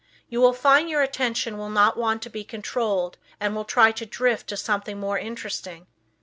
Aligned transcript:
You 0.29 0.41
will 0.41 0.51
find 0.53 0.89
your 0.89 1.03
attention 1.03 1.59
will 1.59 1.69
not 1.69 1.95
want 1.95 2.23
to 2.23 2.29
be 2.31 2.43
controlled 2.43 3.19
and 3.39 3.55
will 3.55 3.65
try 3.65 3.91
to 3.91 4.05
drift 4.07 4.47
to 4.47 4.57
something 4.57 4.99
more 4.99 5.19
interesting. 5.19 5.85